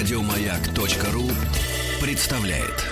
Радиомаяк.ру 0.00 1.28
представляет. 2.00 2.86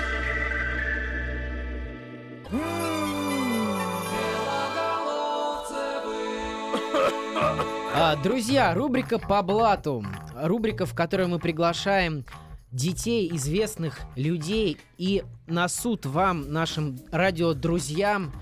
А, 7.95 8.15
друзья, 8.23 8.75
рубрика 8.75 9.19
по 9.19 9.41
блату. 9.41 10.05
Рубрика, 10.37 10.85
в 10.85 10.95
которой 10.95 11.29
мы 11.29 11.39
приглашаем 11.39 12.27
детей, 12.73 13.35
известных 13.35 14.01
людей 14.15 14.77
и 14.99 15.25
на 15.47 15.69
суд 15.69 16.05
вам, 16.05 16.53
нашим 16.53 17.01
радиодрузьям, 17.11 18.35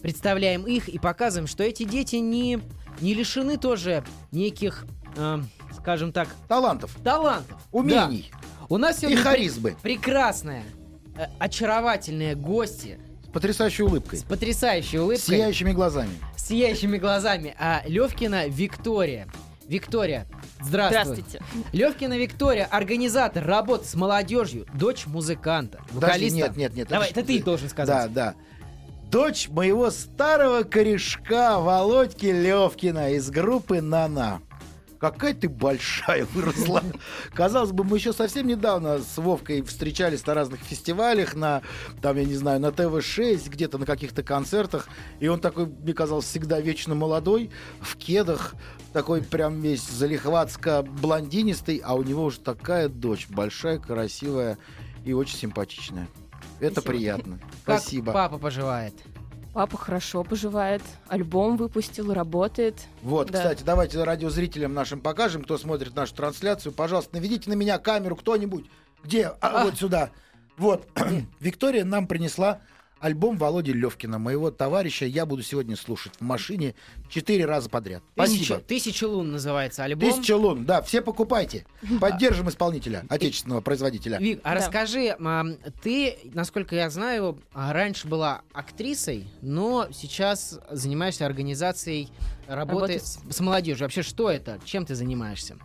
представляем 0.00 0.64
их 0.64 0.88
и 0.88 1.00
показываем, 1.00 1.48
что 1.48 1.64
эти 1.64 1.82
дети 1.82 2.16
не, 2.16 2.60
не 3.00 3.14
лишены 3.14 3.56
тоже 3.56 4.04
неких, 4.30 4.86
э, 5.16 5.40
скажем 5.80 6.12
так, 6.12 6.28
Талантов, 6.48 6.94
талантов. 7.02 7.58
умений 7.72 8.30
Да. 8.32 8.66
У 8.68 8.76
нас 8.78 8.98
и 8.98 9.00
сегодня 9.00 9.18
пре- 9.18 9.22
харизмы. 9.22 9.76
прекрасная, 9.82 10.62
э, 11.16 11.26
очаровательные 11.38 12.34
гости 12.34 12.98
С 13.24 13.28
потрясающей 13.32 13.84
улыбкой. 13.84 14.18
с 14.18 14.22
потрясающей 14.22 14.98
улыбкой. 14.98 15.20
С 15.22 15.26
сияющими 15.26 15.72
глазами. 15.72 16.10
с 16.36 16.46
сияющими 16.48 16.98
глазами. 16.98 17.54
А 17.58 17.82
Левкина 17.86 18.48
Виктория. 18.48 19.26
Виктория, 19.68 20.26
здравствуй. 20.60 21.14
Здравствуйте. 21.14 21.40
Левкина 21.72 22.18
Виктория, 22.18 22.64
организатор 22.66 23.44
работы 23.46 23.84
с 23.86 23.94
молодежью, 23.94 24.66
дочь 24.74 25.06
музыканта, 25.06 25.78
Подожди, 25.94 25.96
вокалиста. 26.26 26.36
нет, 26.36 26.56
нет, 26.56 26.74
нет. 26.74 26.88
Давай, 26.88 27.10
это 27.10 27.20
это 27.20 27.28
ты 27.28 27.42
должен 27.42 27.66
Да, 27.68 27.70
сказать. 27.70 28.12
да. 28.12 28.34
Дочь 29.12 29.48
моего 29.48 29.90
старого 29.90 30.62
корешка 30.64 31.58
Володьки 31.60 32.26
Левкина 32.26 33.12
из 33.12 33.30
группы 33.30 33.80
«Нана». 33.80 34.40
Какая 35.00 35.32
ты 35.32 35.48
большая 35.48 36.26
выросла. 36.26 36.82
Казалось 37.32 37.72
бы, 37.72 37.84
мы 37.84 37.96
еще 37.96 38.12
совсем 38.12 38.46
недавно 38.46 38.98
с 38.98 39.16
Вовкой 39.16 39.62
встречались 39.62 40.26
на 40.26 40.34
разных 40.34 40.60
фестивалях, 40.60 41.34
на, 41.34 41.62
там, 42.02 42.18
я 42.18 42.24
не 42.26 42.34
знаю, 42.34 42.60
на 42.60 42.70
ТВ-6, 42.70 43.48
где-то 43.48 43.78
на 43.78 43.86
каких-то 43.86 44.22
концертах. 44.22 44.88
И 45.18 45.26
он 45.26 45.40
такой, 45.40 45.66
мне 45.66 45.94
казалось, 45.94 46.26
всегда 46.26 46.60
вечно 46.60 46.94
молодой, 46.94 47.50
в 47.80 47.96
кедах, 47.96 48.54
такой 48.92 49.22
прям 49.22 49.62
весь 49.62 49.88
залихватско-блондинистый, 49.88 51.80
а 51.82 51.94
у 51.94 52.02
него 52.02 52.24
уже 52.24 52.40
такая 52.40 52.90
дочь, 52.90 53.26
большая, 53.30 53.78
красивая 53.78 54.58
и 55.06 55.14
очень 55.14 55.38
симпатичная. 55.38 56.08
Это 56.58 56.82
Спасибо. 56.82 56.92
приятно. 56.92 57.40
Как 57.64 57.80
Спасибо. 57.80 58.12
папа 58.12 58.36
поживает? 58.36 58.94
Папа 59.52 59.76
хорошо 59.76 60.22
поживает, 60.22 60.80
альбом 61.08 61.56
выпустил, 61.56 62.12
работает. 62.14 62.76
Вот, 63.02 63.30
Да. 63.30 63.38
кстати, 63.38 63.64
давайте 63.64 64.02
радиозрителям 64.02 64.72
нашим 64.74 65.00
покажем, 65.00 65.42
кто 65.42 65.58
смотрит 65.58 65.94
нашу 65.96 66.14
трансляцию. 66.14 66.72
Пожалуйста, 66.72 67.16
наведите 67.16 67.50
на 67.50 67.54
меня 67.54 67.78
камеру 67.78 68.14
кто-нибудь. 68.14 68.66
Где? 69.02 69.26
А, 69.26 69.36
А. 69.40 69.64
Вот 69.64 69.76
сюда. 69.76 70.10
Вот. 70.56 70.86
Виктория 71.40 71.84
нам 71.84 72.06
принесла 72.06 72.60
альбом 73.00 73.36
Володи 73.36 73.72
Левкина, 73.72 74.18
моего 74.18 74.50
товарища. 74.50 75.06
Я 75.06 75.26
буду 75.26 75.42
сегодня 75.42 75.76
слушать 75.76 76.12
в 76.18 76.20
машине 76.20 76.74
четыре 77.08 77.46
раза 77.46 77.68
подряд. 77.68 78.02
Тысяча, 78.14 78.44
Спасибо. 78.44 78.60
Тысяча 78.60 79.08
лун 79.08 79.32
называется 79.32 79.84
альбом. 79.84 80.08
Тысяча 80.10 80.36
лун. 80.36 80.64
Да, 80.64 80.82
все 80.82 81.00
покупайте. 81.02 81.66
Поддержим 82.00 82.48
исполнителя, 82.48 83.04
отечественного 83.08 83.60
производителя. 83.60 84.18
Вик, 84.18 84.40
а 84.44 84.50
Да. 84.50 84.54
расскажи, 84.56 85.16
а, 85.18 85.44
ты, 85.82 86.18
насколько 86.34 86.76
я 86.76 86.90
знаю, 86.90 87.40
а, 87.52 87.72
раньше 87.72 88.06
была 88.06 88.42
актрисой, 88.52 89.26
но 89.40 89.88
сейчас 89.92 90.60
занимаешься 90.70 91.26
организацией 91.26 92.08
работы 92.46 92.98
с, 93.00 93.18
с 93.30 93.40
молодежью. 93.40 93.84
Вообще, 93.84 94.02
что 94.02 94.30
это? 94.30 94.60
Чем 94.64 94.84
ты 94.84 94.94
занимаешься? 94.94 95.56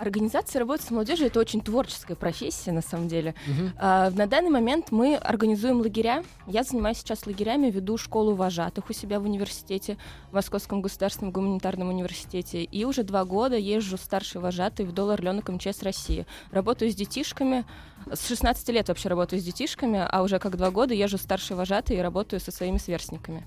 Организация 0.00 0.60
работы 0.60 0.82
с 0.82 0.90
молодежью 0.90 1.26
это 1.26 1.38
очень 1.40 1.60
творческая 1.60 2.14
профессия, 2.14 2.72
на 2.72 2.80
самом 2.80 3.06
деле. 3.06 3.34
Мгм. 3.46 3.72
А, 3.76 4.08
на 4.08 4.26
данный 4.26 4.48
момент 4.48 4.86
мы 4.92 5.14
организуем 5.16 5.80
лагеря. 5.82 6.24
Я 6.46 6.62
занимаюсь 6.62 6.96
сейчас 6.96 7.26
лагерями, 7.26 7.70
веду 7.70 7.98
школу 7.98 8.34
вожатых 8.34 8.88
у 8.88 8.94
себя 8.94 9.20
в 9.20 9.24
университете, 9.24 9.98
в 10.30 10.34
Московском 10.34 10.80
государственном 10.80 11.32
гуманитарном 11.32 11.90
университете. 11.90 12.64
И 12.64 12.84
уже 12.86 13.02
два 13.02 13.26
года 13.26 13.56
езжу 13.56 13.98
старшей 13.98 14.40
вожатой 14.40 14.86
в 14.86 14.92
доллар 14.92 15.20
Ленок 15.20 15.50
МЧС 15.50 15.82
России. 15.82 16.26
Работаю 16.50 16.90
с 16.90 16.94
детишками. 16.94 17.66
С 18.10 18.26
16 18.26 18.70
лет 18.70 18.88
вообще 18.88 19.10
работаю 19.10 19.38
с 19.38 19.44
детишками, 19.44 20.02
а 20.10 20.22
уже 20.22 20.38
как 20.38 20.56
два 20.56 20.70
года 20.70 20.94
езжу 20.94 21.18
старшей 21.18 21.56
вожатой 21.58 21.98
и 21.98 22.00
работаю 22.00 22.40
со 22.40 22.50
своими 22.50 22.78
сверстниками. 22.78 23.46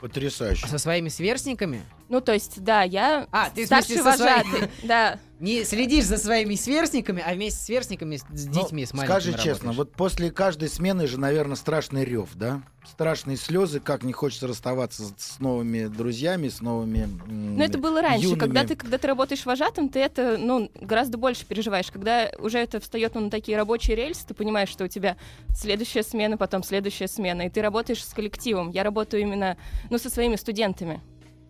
Потрясающе. 0.00 0.66
Со 0.66 0.78
своими 0.78 1.08
сверстниками? 1.08 1.80
Ну, 2.10 2.20
то 2.20 2.32
есть, 2.34 2.62
да, 2.62 2.82
я 2.82 3.26
А, 3.32 3.48
ты 3.50 3.64
старший 3.64 3.96
смысле 3.96 4.12
со 4.12 4.18
своими- 4.18 4.42
вожатый. 4.42 4.70
Да, 4.82 5.18
Не 5.38 5.64
следишь 5.64 6.06
за 6.06 6.16
своими 6.16 6.54
сверстниками, 6.54 7.22
а 7.24 7.34
вместе 7.34 7.60
с 7.60 7.64
сверстниками, 7.66 8.16
с 8.16 8.24
Ну, 8.46 8.52
детьми, 8.52 8.86
с 8.86 8.94
маленькими 8.94 9.04
Скажи 9.20 9.32
честно, 9.32 9.50
работаешь. 9.72 9.76
вот 9.76 9.92
после 9.92 10.30
каждой 10.30 10.70
смены 10.70 11.06
же, 11.06 11.20
наверное, 11.20 11.56
страшный 11.56 12.06
рев, 12.06 12.30
да? 12.34 12.62
Страшные 12.86 13.36
слезы, 13.36 13.80
как 13.80 14.02
не 14.02 14.14
хочется 14.14 14.46
расставаться 14.46 15.04
с- 15.18 15.38
новыми 15.38 15.88
друзьями, 15.88 16.48
с 16.48 16.62
новыми. 16.62 17.06
Но 17.28 17.62
это 17.62 17.76
было 17.76 18.00
раньше. 18.00 18.24
юными. 18.28 18.38
Когда 18.40 18.64
ты, 18.64 18.76
когда 18.76 18.96
ты 18.96 19.06
работаешь 19.08 19.44
вожатым, 19.44 19.90
ты 19.90 19.98
это 19.98 20.38
ну, 20.38 20.70
гораздо 20.80 21.18
больше 21.18 21.44
переживаешь. 21.44 21.90
Когда 21.90 22.30
уже 22.38 22.58
это 22.58 22.80
встает 22.80 23.14
ну, 23.14 23.20
на 23.22 23.30
такие 23.30 23.58
рабочие 23.58 23.94
рельсы, 23.94 24.26
ты 24.26 24.32
понимаешь, 24.32 24.70
что 24.70 24.84
у 24.84 24.88
тебя 24.88 25.16
следующая 25.54 26.02
смена, 26.02 26.38
потом 26.38 26.62
следующая 26.62 27.08
смена, 27.08 27.42
и 27.42 27.50
ты 27.50 27.60
работаешь 27.60 28.02
с 28.02 28.14
коллективом. 28.14 28.70
Я 28.70 28.84
работаю 28.84 29.20
именно 29.22 29.58
ну, 29.90 29.98
со 29.98 30.08
своими 30.08 30.36
студентами. 30.36 31.02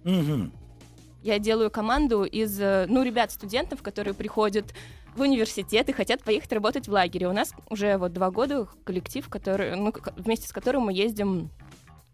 Мгм. 0.02 0.52
Я 1.26 1.40
делаю 1.40 1.72
команду 1.72 2.22
из 2.22 2.60
э, 2.60 2.86
ну, 2.88 3.02
ребят-студентов, 3.02 3.82
которые 3.82 4.14
приходят 4.14 4.66
в 5.16 5.22
университет 5.22 5.88
и 5.88 5.92
хотят 5.92 6.22
поехать 6.22 6.52
работать 6.52 6.86
в 6.86 6.92
лагере. 6.92 7.26
У 7.26 7.32
нас 7.32 7.52
уже 7.68 7.98
вот 7.98 8.12
два 8.12 8.30
года 8.30 8.68
коллектив, 8.84 9.28
который, 9.28 9.74
ну, 9.74 9.92
вместе 10.16 10.46
с 10.46 10.52
которым 10.52 10.82
мы 10.82 10.92
ездим 10.92 11.50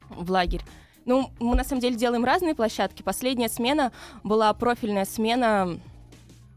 в 0.09 0.31
лагерь. 0.31 0.63
Ну, 1.05 1.31
мы 1.41 1.57
на 1.57 1.63
самом 1.63 1.83
деле 1.83 1.97
делаем 1.97 2.25
разные 2.25 2.55
площадки. 2.55 3.03
Последняя 3.03 3.51
смена 3.51 3.93
была 4.25 4.51
профильная 4.55 5.05
смена. 5.05 5.79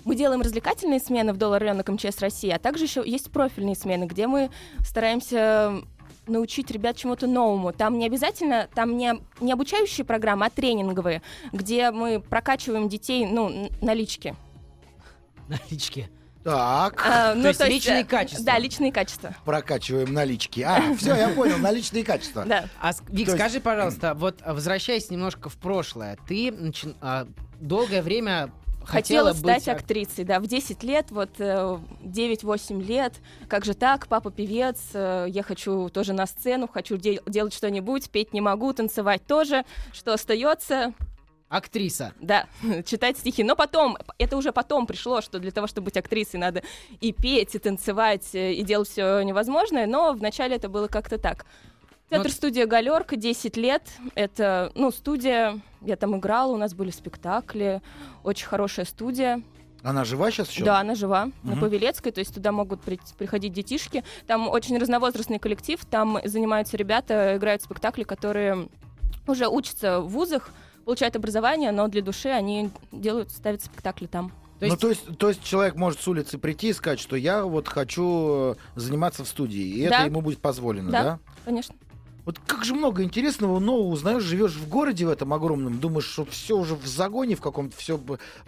Мы 0.06 0.16
делаем 0.16 0.40
развлекательные 0.40 1.02
смены 1.02 1.34
в 1.34 1.38
доллар 1.38 1.62
рынок 1.62 1.90
МЧС 1.90 2.22
России, 2.22 2.52
а 2.52 2.58
также 2.58 2.86
еще 2.86 3.04
есть 3.06 3.32
профильные 3.32 3.76
смены, 3.76 4.06
где 4.06 4.28
мы 4.28 4.50
стараемся 4.80 5.82
научить 6.28 6.72
ребят 6.72 6.98
чему-то 6.98 7.28
новому. 7.28 7.72
Там 7.74 7.98
не 8.00 8.06
обязательно, 8.06 8.68
там 8.74 8.98
не, 8.98 9.14
не 9.40 9.52
обучающие 9.52 10.06
программы, 10.06 10.46
а 10.46 10.50
тренинговые, 10.50 11.22
где 11.52 11.92
мы 11.92 12.20
прокачиваем 12.20 12.90
детей, 12.90 13.26
ну, 13.26 13.50
н- 13.50 13.70
налички. 13.82 14.36
Налички. 15.48 16.10
Так, 16.44 17.02
А, 17.04 17.34
ну, 17.34 17.42
То 17.42 17.48
есть 17.48 17.62
э, 17.62 17.68
личные 17.70 18.06
качества. 18.06 18.46
Да, 18.46 18.60
личные 18.60 18.92
качества. 18.92 19.36
прокачиваем 19.46 20.14
налички. 20.14 20.62
А, 20.62 20.94
все, 20.98 21.16
я 21.16 21.30
понял, 21.30 21.58
наличные 21.58 22.04
качества. 22.04 22.46
Да. 22.46 22.66
А, 22.80 22.92
Вик, 23.10 23.26
То 23.28 23.32
есть- 23.32 23.36
скажи, 23.36 23.60
пожалуйста, 23.60 24.14
вот 24.14 24.42
возвращаясь 24.46 25.10
немножко 25.10 25.50
в 25.50 25.58
прошлое, 25.58 26.18
ты 26.28 26.50
начи- 26.50 26.96
а, 27.02 27.28
долгое 27.60 28.04
время 28.04 28.52
хотела, 28.86 29.34
Хотела 29.34 29.34
стать 29.34 29.68
ак- 29.68 29.80
актрисой, 29.82 30.24
да, 30.26 30.40
в 30.40 30.48
10 30.48 30.84
лет, 30.84 31.12
вот 31.12 31.30
э, 31.40 31.78
9-8 32.04 32.82
лет, 32.84 33.14
как 33.48 33.66
же 33.66 33.74
так, 33.74 34.08
папа 34.08 34.32
певец, 34.32 34.80
э, 34.94 35.26
я 35.30 35.44
хочу 35.44 35.90
тоже 35.90 36.14
на 36.14 36.26
сцену, 36.26 36.68
хочу 36.68 36.98
де- 36.98 37.22
делать 37.26 37.54
что-нибудь, 37.54 38.10
петь 38.10 38.34
не 38.34 38.42
могу, 38.42 38.74
танцевать 38.74 39.26
тоже, 39.26 39.66
что 39.92 40.14
остается, 40.14 40.94
актриса. 41.50 42.14
да, 42.20 42.48
читать 42.86 43.18
стихи. 43.18 43.44
Но 43.44 43.56
потом, 43.56 43.98
это 44.18 44.36
уже 44.38 44.52
потом 44.52 44.88
пришло, 44.88 45.22
что 45.22 45.40
для 45.40 45.52
того, 45.52 45.68
чтобы 45.68 45.86
быть 45.86 45.98
актрисой, 45.98 46.40
надо 46.40 46.64
и 47.02 47.12
петь, 47.14 47.56
и 47.56 47.60
танцевать, 47.60 48.34
э, 48.34 48.54
и 48.54 48.64
делать 48.64 48.90
все 48.90 49.22
невозможное, 49.22 49.86
но 49.86 50.14
вначале 50.14 50.56
это 50.56 50.70
было 50.70 50.88
как-то 50.88 51.18
так. 51.18 51.46
Театр-студия 52.10 52.68
«Галерка», 52.68 53.16
10 53.16 53.58
лет. 53.58 53.82
Это, 54.14 54.72
ну, 54.76 54.92
студия, 54.92 55.60
я 55.82 55.96
там 55.96 56.18
играла, 56.18 56.52
у 56.52 56.58
нас 56.58 56.74
были 56.74 56.92
спектакли, 56.92 57.82
очень 58.24 58.46
хорошая 58.48 58.86
студия. 58.86 59.42
Она 59.82 60.04
жива 60.04 60.32
сейчас 60.32 60.50
еще? 60.50 60.64
Да, 60.66 60.80
она 60.80 60.96
жива, 60.96 61.30
на 61.44 61.52
Мгм. 61.52 61.60
Павелецкой, 61.62 62.12
то 62.12 62.20
есть 62.20 62.34
туда 62.34 62.52
могут 62.52 62.82
при- 62.82 63.00
приходить 63.18 63.54
детишки. 63.54 64.04
Там 64.26 64.48
очень 64.50 64.78
разновозрастный 64.78 65.38
коллектив, 65.40 65.80
там 65.86 66.20
занимаются 66.24 66.76
ребята, 66.78 67.38
играют 67.38 67.62
спектакли, 67.62 68.04
которые 68.04 68.68
уже 69.28 69.48
учатся 69.48 70.00
в 70.02 70.10
вузах, 70.10 70.50
получают 70.86 71.16
образование, 71.16 71.72
но 71.72 71.88
для 71.88 72.02
души 72.02 72.30
они 72.30 72.70
делают, 72.92 73.32
ставят 73.32 73.64
спектакли 73.64 74.08
там. 74.08 74.32
То 74.60 74.66
ну, 74.66 74.68
есть, 74.68 74.80
то 74.82 74.90
есть, 74.90 75.18
то 75.18 75.30
есть 75.30 75.44
человек 75.44 75.76
может 75.76 76.00
с 76.00 76.08
улицы 76.08 76.38
прийти 76.38 76.70
и 76.70 76.74
сказать, 76.74 77.00
что 77.00 77.16
я 77.16 77.44
вот 77.44 77.68
хочу 77.68 78.54
э, 78.54 78.56
заниматься 78.76 79.24
в 79.24 79.28
студии, 79.28 79.62
и 79.62 79.88
Да. 79.90 79.98
это 79.98 80.06
ему 80.06 80.22
будет 80.22 80.40
позволено, 80.40 80.92
да? 80.92 81.04
Да. 81.04 81.20
Конечно. 81.44 81.76
Вот 82.26 82.40
как 82.40 82.66
же 82.66 82.74
много 82.74 83.04
интересного 83.04 83.60
нового 83.60 83.88
узнаешь, 83.88 84.24
живешь 84.24 84.56
в 84.56 84.68
городе 84.68 85.06
в 85.06 85.10
этом 85.10 85.32
огромном, 85.34 85.80
думаешь, 85.80 86.06
что 86.06 86.26
все 86.26 86.58
уже 86.58 86.76
в 86.76 86.86
загоне 86.88 87.36
в 87.36 87.42
каком-то, 87.42 87.78
все 87.78 88.00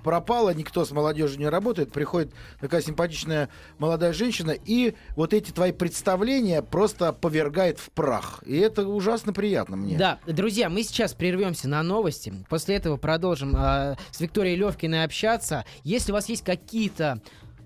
пропало, 0.04 0.54
никто 0.54 0.84
с 0.84 0.92
молодежью 0.92 1.40
не 1.40 1.48
работает, 1.48 1.92
приходит 1.92 2.34
такая 2.60 2.82
симпатичная 2.82 3.50
молодая 3.78 4.14
женщина, 4.14 4.52
и 4.52 4.96
вот 5.16 5.34
эти 5.34 5.52
твои 5.52 5.72
представления 5.72 6.64
просто 6.64 7.14
повергает 7.14 7.78
в 7.78 7.92
прах. 7.92 8.42
И 8.46 8.58
это 8.58 8.88
ужасно 8.88 9.32
приятно 9.32 9.78
мне. 9.78 9.98
Да, 9.98 10.20
друзья, 10.26 10.70
мы 10.70 10.82
сейчас 10.82 11.14
прервемся 11.14 11.70
на 11.70 11.84
новости. 11.84 12.34
После 12.50 12.76
этого 12.76 12.98
продолжим 12.98 13.54
а, 13.56 13.96
с 14.12 14.20
Викторией 14.20 14.58
Левкиной 14.58 15.04
общаться. 15.04 15.66
Если 15.84 16.12
у 16.12 16.16
вас 16.16 16.30
есть 16.30 16.44
какие-то 16.44 17.22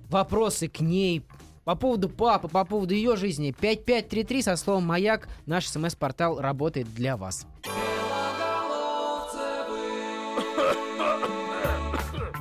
вопросы 0.09 0.67
к 0.67 0.81
ней 0.81 1.23
по 1.63 1.75
поводу 1.75 2.09
папы, 2.09 2.47
по 2.47 2.65
поводу 2.65 2.93
ее 2.93 3.15
жизни. 3.15 3.51
5533 3.51 4.41
со 4.41 4.55
словом 4.55 4.85
«Маяк». 4.85 5.27
Наш 5.45 5.67
смс-портал 5.67 6.39
работает 6.39 6.93
для 6.93 7.17
вас. 7.17 7.45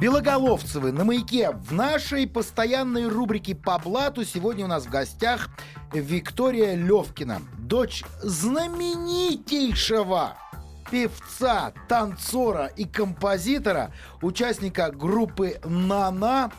Белоголовцевы 0.01 0.93
на 0.93 1.05
маяке. 1.05 1.51
В 1.51 1.75
нашей 1.75 2.27
постоянной 2.27 3.07
рубрике 3.07 3.55
по 3.55 3.79
блату 3.79 4.25
сегодня 4.25 4.65
у 4.65 4.69
нас 4.69 4.87
в 4.87 4.91
гостях 4.91 5.51
Виктория 5.93 6.75
Левкина, 6.75 7.43
дочь 7.59 8.03
знаменитейшего 8.23 10.39
певца, 10.91 11.75
танцора 11.87 12.67
и 12.67 12.87
композитора, 12.87 13.93
участника 14.23 14.91
группы 14.91 15.61
«Нана» 15.65 16.51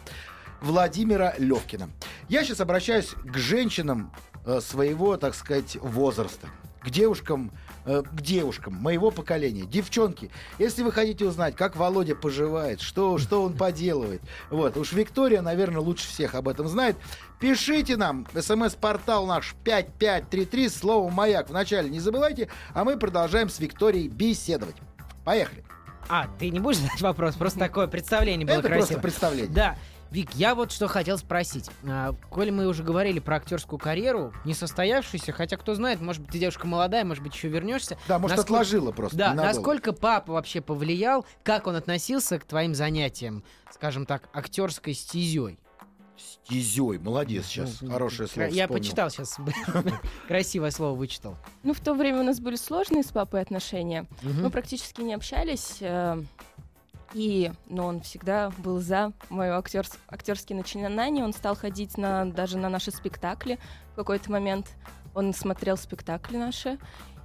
Владимира 0.61 1.33
Левкина. 1.39 1.89
Я 2.31 2.45
сейчас 2.45 2.61
обращаюсь 2.61 3.09
к 3.25 3.37
женщинам 3.37 4.09
э, 4.45 4.61
своего, 4.61 5.17
так 5.17 5.35
сказать, 5.35 5.75
возраста, 5.81 6.47
к 6.81 6.89
девушкам, 6.89 7.51
э, 7.83 8.03
к 8.03 8.21
девушкам 8.21 8.73
моего 8.75 9.11
поколения, 9.11 9.63
девчонки. 9.63 10.31
Если 10.57 10.81
вы 10.81 10.93
хотите 10.93 11.25
узнать, 11.25 11.57
как 11.57 11.75
Володя 11.75 12.15
поживает, 12.15 12.79
что, 12.79 13.17
что 13.17 13.43
он 13.43 13.57
поделывает, 13.57 14.21
вот, 14.49 14.77
уж 14.77 14.93
Виктория, 14.93 15.41
наверное, 15.41 15.81
лучше 15.81 16.07
всех 16.07 16.33
об 16.35 16.47
этом 16.47 16.69
знает. 16.69 16.95
Пишите 17.41 17.97
нам, 17.97 18.25
смс-портал 18.33 19.27
наш 19.27 19.53
5533, 19.65 20.69
слово 20.69 21.09
«Маяк» 21.09 21.49
вначале 21.49 21.89
не 21.89 21.99
забывайте, 21.99 22.47
а 22.73 22.85
мы 22.85 22.95
продолжаем 22.95 23.49
с 23.49 23.59
Викторией 23.59 24.07
беседовать. 24.07 24.77
Поехали. 25.25 25.65
А, 26.07 26.29
ты 26.39 26.49
не 26.49 26.61
будешь 26.61 26.77
задать 26.77 27.01
вопрос? 27.01 27.35
Просто 27.35 27.59
такое 27.59 27.87
представление 27.87 28.47
было 28.47 28.59
Это 28.59 28.69
красиво. 28.69 28.85
просто 28.85 28.99
представление. 29.01 29.53
Да. 29.53 29.75
Вик, 30.11 30.33
я 30.35 30.55
вот 30.55 30.73
что 30.73 30.87
хотел 30.89 31.17
спросить. 31.17 31.69
А, 31.87 32.13
коль 32.29 32.51
мы 32.51 32.67
уже 32.67 32.83
говорили 32.83 33.19
про 33.19 33.37
актерскую 33.37 33.79
карьеру, 33.79 34.33
не 34.43 34.53
состоявшуюся, 34.53 35.31
хотя 35.31 35.55
кто 35.55 35.73
знает, 35.73 36.01
может 36.01 36.21
быть, 36.21 36.31
ты 36.31 36.39
девушка 36.39 36.67
молодая, 36.67 37.05
может 37.05 37.23
быть, 37.23 37.33
еще 37.33 37.47
вернешься. 37.47 37.97
Да, 38.09 38.19
может, 38.19 38.35
Насколько- 38.37 38.53
отложила 38.61 38.91
просто. 38.91 39.17
Да, 39.17 39.31
ненадолго. 39.31 39.53
насколько 39.55 39.93
папа 39.93 40.33
вообще 40.33 40.59
повлиял, 40.59 41.25
как 41.43 41.65
он 41.67 41.77
относился 41.77 42.39
к 42.39 42.43
твоим 42.43 42.75
занятиям, 42.75 43.43
скажем 43.73 44.05
так, 44.05 44.27
актерской 44.33 44.93
стезей? 44.93 45.57
Стезей, 46.17 46.99
молодец 46.99 47.45
сейчас, 47.47 47.81
Ну, 47.81 47.91
хорошее 47.93 48.27
слово 48.29 48.47
Я 48.49 48.65
вспомнил. 48.65 48.83
почитал 48.83 49.09
сейчас, 49.09 49.37
красивое 50.27 50.69
слово 50.71 50.95
вычитал. 50.95 51.37
Ну, 51.63 51.73
в 51.73 51.79
то 51.79 51.93
время 51.95 52.19
у 52.19 52.23
нас 52.23 52.39
были 52.39 52.57
сложные 52.57 53.01
с 53.03 53.07
папой 53.07 53.41
отношения. 53.41 54.05
Мы 54.21 54.49
практически 54.51 55.01
не 55.01 55.13
общались. 55.15 55.77
И, 57.13 57.51
но 57.67 57.87
он 57.87 58.01
всегда 58.01 58.51
был 58.57 58.79
за 58.79 59.13
мое 59.29 59.59
актерс- 59.59 59.97
актерские 60.07 60.57
начинания. 60.57 61.23
Он 61.23 61.33
стал 61.33 61.55
ходить 61.55 61.97
на, 61.97 62.25
даже 62.25 62.57
на 62.57 62.69
наши 62.69 62.91
спектакли 62.91 63.59
в 63.93 63.95
какой-то 63.95 64.31
момент. 64.31 64.67
Он 65.13 65.33
смотрел 65.33 65.77
спектакли 65.77 66.37
наши. 66.37 66.77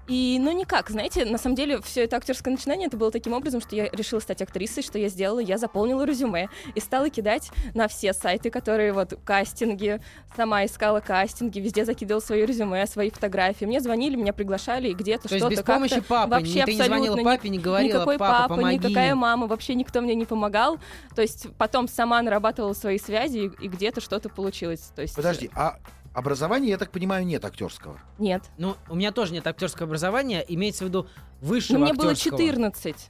И, 0.08 0.38
ну, 0.40 0.52
никак, 0.52 0.90
знаете, 0.90 1.24
на 1.24 1.38
самом 1.38 1.56
деле, 1.56 1.80
все 1.80 2.04
это 2.04 2.16
актерское 2.16 2.52
начинание, 2.52 2.86
это 2.86 2.96
было 2.96 3.10
таким 3.10 3.32
образом, 3.32 3.60
что 3.60 3.74
я 3.74 3.88
решила 3.90 4.20
стать 4.20 4.40
актрисой, 4.40 4.82
что 4.82 4.98
я 4.98 5.08
сделала, 5.08 5.40
я 5.40 5.58
заполнила 5.58 6.04
резюме 6.04 6.48
и 6.74 6.80
стала 6.80 7.10
кидать 7.10 7.50
на 7.74 7.88
все 7.88 8.12
сайты, 8.12 8.50
которые 8.50 8.92
вот 8.92 9.18
кастинги, 9.24 10.00
сама 10.36 10.64
искала 10.64 11.00
кастинги, 11.00 11.58
везде 11.58 11.84
закидывала 11.84 12.20
свое 12.20 12.46
резюме, 12.46 12.86
свои 12.86 13.10
фотографии. 13.10 13.64
Мне 13.64 13.80
звонили, 13.80 14.16
меня 14.16 14.32
приглашали, 14.32 14.88
и 14.88 14.94
где-то 14.94 15.28
То 15.28 15.34
есть 15.34 15.44
что-то 15.44 15.56
без 15.56 15.64
помощи 15.64 16.00
папы, 16.00 16.30
Вообще 16.30 16.64
ты 16.64 16.74
не 16.74 16.82
звонила 16.82 17.16
папе, 17.16 17.48
не 17.48 17.58
говорила, 17.58 17.96
никакой 17.96 18.18
папа, 18.18 18.42
папа, 18.42 18.54
помоги. 18.56 18.78
никакая 18.78 19.14
мама, 19.14 19.46
вообще 19.46 19.74
никто 19.74 20.00
мне 20.00 20.14
не 20.14 20.24
помогал. 20.24 20.78
То 21.14 21.22
есть 21.22 21.48
потом 21.58 21.88
сама 21.88 22.22
нарабатывала 22.22 22.74
свои 22.74 22.98
связи, 22.98 23.38
и, 23.38 23.64
и 23.64 23.68
где-то 23.68 24.00
что-то 24.00 24.28
получилось. 24.28 24.92
То 24.94 25.02
есть, 25.02 25.16
Подожди, 25.16 25.50
а 25.54 25.78
образования, 26.16 26.70
я 26.70 26.78
так 26.78 26.90
понимаю, 26.90 27.26
нет 27.26 27.44
актерского? 27.44 28.00
Нет. 28.18 28.42
Ну, 28.56 28.76
у 28.88 28.94
меня 28.94 29.12
тоже 29.12 29.34
нет 29.34 29.46
актерского 29.46 29.86
образования, 29.86 30.44
имеется 30.48 30.84
в 30.84 30.88
виду 30.88 31.06
высшего 31.42 31.78
Ну, 31.78 31.84
мне 31.84 31.92
было 31.92 32.12
актерского. 32.12 32.38
14. 32.38 33.08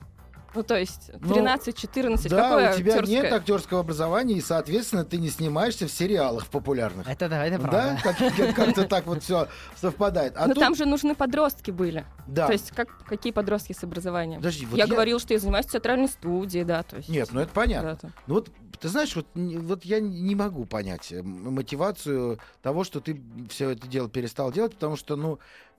Ну, 0.56 0.62
то 0.62 0.79
есть 0.79 1.11
Ну, 1.20 1.35
13-14. 1.35 2.29
да, 2.31 2.43
Какое 2.49 2.73
у 2.73 2.76
тебя 2.79 2.93
актерское? 2.94 3.23
нет 3.23 3.32
актерского 3.32 3.81
образования, 3.81 4.35
и, 4.37 4.41
соответственно, 4.41 5.05
ты 5.05 5.19
не 5.19 5.29
снимаешься 5.29 5.87
в 5.87 5.91
сериалах 5.93 6.47
популярных. 6.49 7.06
Это 7.06 7.29
да, 7.29 7.44
это 7.44 7.58
Да, 7.58 7.69
правда. 7.69 8.00
как- 8.03 8.17
как- 8.37 8.55
как-то 8.56 8.85
так 8.85 9.06
вот 9.06 9.23
все 9.23 9.49
совпадает. 9.76 10.32
А 10.37 10.47
Но 10.47 10.55
тут- 10.55 10.62
там 10.62 10.75
же 10.75 10.87
нужны 10.87 11.14
подростки 11.14 11.70
были. 11.70 12.06
да. 12.26 12.47
То 12.47 12.53
есть 12.55 12.70
как, 12.73 12.88
какие 13.05 13.32
подростки 13.32 13.75
с 13.75 13.85
образованием? 13.85 14.41
Подожди, 14.41 14.64
вот 14.67 14.79
я, 14.79 14.87
говорил, 14.87 15.20
что 15.20 15.35
я 15.35 15.38
занимаюсь 15.41 15.67
в 15.67 15.70
театральной 15.73 16.08
студии, 16.08 16.62
да. 16.62 16.82
То 16.82 16.97
есть, 16.97 17.08
Нет, 17.11 17.29
ну 17.32 17.41
это 17.41 17.53
понятно. 17.53 17.99
да, 18.00 18.08
Ну 18.26 18.35
вот, 18.37 18.49
ты 18.81 18.88
знаешь, 18.88 19.14
вот, 19.14 19.26
вот 19.35 19.85
я 19.85 20.00
не 20.00 20.35
могу 20.35 20.64
понять 20.64 21.12
э, 21.12 21.23
мотивацию 21.23 22.38
того, 22.62 22.85
что 22.85 23.00
ты 23.00 23.20
все 23.50 23.70
это 23.70 23.87
дело 23.87 24.08
перестал 24.08 24.53
делать, 24.53 24.75
потому 24.75 24.97
что, 24.97 25.17
ну, 25.17 25.38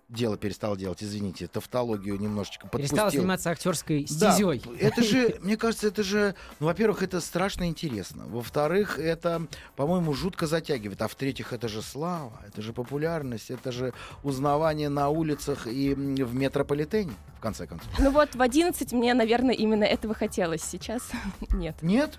дело 0.10 0.38
перестал 0.38 0.78
делать, 0.78 1.04
извините, 1.04 1.48
тавтологию 1.48 2.18
немножечко 2.20 2.68
подпустил. 2.68 3.10
заниматься 3.12 3.50
актерской 3.50 4.06
Да, 4.10 4.32
стезей. 4.34 4.62
это 4.80 5.04
же, 5.04 5.38
мне 5.42 5.58
кажется, 5.58 5.88
это 5.88 6.02
же, 6.04 6.34
ну, 6.60 6.68
во-первых, 6.68 7.04
это 7.04 7.20
страшно 7.20 7.68
интересно. 7.68 8.26
Во-вторых, 8.28 9.00
это, 9.00 9.48
по-моему, 9.76 10.14
жутко 10.14 10.48
затягивает. 10.48 11.02
А 11.02 11.08
в-третьих, 11.08 11.52
это 11.52 11.68
же 11.68 11.82
слава, 11.82 12.40
это 12.48 12.62
же 12.62 12.72
популярность, 12.74 13.52
это 13.52 13.72
же 13.72 13.94
узнавание 14.24 14.90
на 14.90 15.10
улицах 15.10 15.68
и 15.68 15.94
в 15.94 16.34
метрополитене, 16.34 17.12
в 17.38 17.42
конце 17.42 17.68
концов. 17.68 17.90
Ну 18.00 18.12
вот 18.12 18.34
в 18.36 18.42
11 18.42 18.94
мне, 18.94 19.14
наверное, 19.14 19.54
именно 19.56 19.84
этого 19.84 20.14
хотелось. 20.14 20.62
Сейчас 20.64 21.10
нет, 21.52 21.76
Нет? 21.82 22.18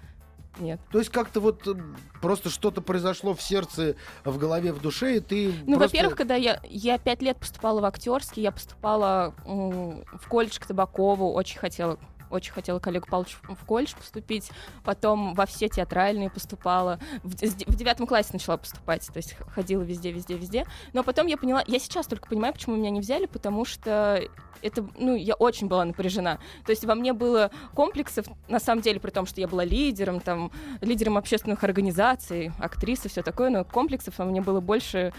Нет. 0.60 0.81
То 0.90 0.99
есть 0.99 1.10
как-то 1.10 1.40
вот 1.40 1.66
э, 1.66 1.75
просто 2.20 2.50
что-то 2.50 2.81
произошло 2.81 3.34
в 3.34 3.43
сердце, 3.43 3.96
в 4.25 4.38
голове, 4.38 4.72
в 4.72 4.81
душе, 4.81 5.16
и 5.16 5.20
ты 5.20 5.52
Ну, 5.66 5.76
просто... 5.76 5.96
во-первых, 5.96 6.16
когда 6.16 6.34
я, 6.34 6.60
я 6.64 6.99
пять 6.99 7.22
лет 7.22 7.37
поступала 7.38 7.81
в 7.81 7.84
актерский, 7.84 8.43
я 8.43 8.52
поступала 8.52 9.34
в 9.44 10.28
колледж 10.28 10.58
к 10.58 10.66
Табакову, 10.66 11.32
очень 11.32 11.58
хотела 11.58 11.99
очень 12.30 12.52
хотела 12.52 12.78
к 12.78 12.86
Олегу 12.86 13.06
Павловичу 13.06 13.38
в 13.42 13.64
колледж 13.64 13.94
поступить, 13.96 14.50
потом 14.84 15.34
во 15.34 15.46
все 15.46 15.69
театральные 15.69 16.30
поступала, 16.30 16.98
в, 17.22 17.34
в 17.34 17.76
девятом 17.76 18.06
классе 18.06 18.30
начала 18.32 18.56
поступать, 18.56 19.06
то 19.06 19.16
есть 19.16 19.36
ходила 19.54 19.82
везде, 19.82 20.10
везде, 20.10 20.36
везде, 20.36 20.66
но 20.92 21.02
потом 21.02 21.26
я 21.26 21.36
поняла, 21.36 21.62
я 21.66 21.78
сейчас 21.78 22.06
только 22.06 22.28
понимаю, 22.28 22.52
почему 22.52 22.76
меня 22.76 22.90
не 22.90 23.00
взяли, 23.00 23.26
потому 23.26 23.64
что 23.64 24.22
это, 24.62 24.86
ну, 24.98 25.14
я 25.14 25.34
очень 25.34 25.69
была 25.69 25.84
напряжена, 25.84 26.38
то 26.64 26.70
есть 26.70 26.84
во 26.84 26.94
мне 26.94 27.12
было 27.12 27.50
комплексов, 27.75 28.26
на 28.48 28.60
самом 28.60 28.82
деле, 28.82 29.00
при 29.00 29.10
том, 29.10 29.26
что 29.26 29.40
я 29.40 29.48
была 29.48 29.64
лидером, 29.64 30.20
там, 30.20 30.50
лидером 30.81 31.17
общественных 31.17 31.62
организаций, 31.64 32.53
актриса, 32.58 33.08
все 33.08 33.22
такое, 33.22 33.50
но 33.50 33.64
комплексов 33.64 34.19
во 34.19 34.24
мне 34.24 34.41
было 34.41 34.60
больше 34.60 35.12